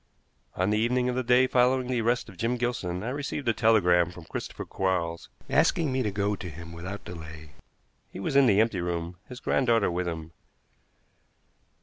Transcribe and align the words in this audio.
On 0.55 0.71
the 0.71 0.79
evening 0.79 1.09
of 1.09 1.15
the 1.15 1.21
day 1.21 1.45
following 1.45 1.85
the 1.85 2.01
arrest 2.01 2.27
of 2.27 2.35
Jim 2.35 2.57
Gilson 2.57 3.03
I 3.03 3.09
received 3.09 3.47
a 3.47 3.53
telegram 3.53 4.09
from 4.09 4.25
Christopher 4.25 4.65
Quarles, 4.65 5.29
asking 5.47 5.91
me 5.91 6.01
to 6.01 6.09
go 6.09 6.35
to 6.35 6.49
him 6.49 6.73
without 6.73 7.05
delay. 7.05 7.51
He 8.11 8.19
was 8.19 8.35
in 8.35 8.47
the 8.47 8.59
empty 8.59 8.81
room, 8.81 9.17
his 9.29 9.39
granddaughter 9.39 9.91
with 9.91 10.07
him. 10.07 10.31